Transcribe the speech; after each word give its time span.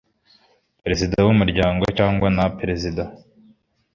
perezida 0.83 1.15
w 1.25 1.29
umuryango 1.33 1.83
cyangwa 1.97 2.27
na 2.37 2.45
perezida 2.59 3.03